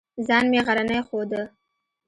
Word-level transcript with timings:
ځان 0.27 0.45
مې 0.51 0.59
غرنی 0.65 0.99
ښوده. 1.07 1.43